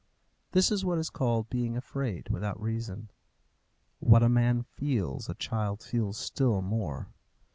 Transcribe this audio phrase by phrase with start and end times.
[0.53, 3.11] This is what is called being afraid without reason.
[3.99, 7.09] What a man feels a child feels still more.